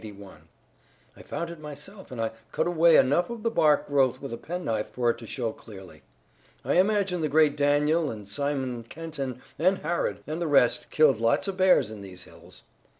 I 1.15 1.21
found 1.21 1.51
it 1.51 1.59
myself, 1.59 2.09
and 2.09 2.19
I 2.19 2.31
cut 2.51 2.65
away 2.65 2.95
enough 2.95 3.29
of 3.29 3.43
the 3.43 3.51
bark 3.51 3.85
growth 3.85 4.19
with 4.19 4.33
a 4.33 4.37
penknife 4.37 4.89
for 4.89 5.11
it 5.11 5.19
to 5.19 5.27
show 5.27 5.51
clearly. 5.51 6.01
I 6.65 6.79
imagine 6.79 7.21
the 7.21 7.29
great 7.29 7.55
Daniel 7.55 8.09
and 8.09 8.27
Simon 8.27 8.81
Kenton 8.81 9.43
and 9.59 9.77
Harrod 9.77 10.23
and 10.25 10.41
the 10.41 10.47
rest 10.47 10.89
killed 10.89 11.19
lots 11.19 11.47
of 11.47 11.57
bears 11.57 11.91
in 11.91 12.01
these 12.01 12.23
hills." 12.23 12.63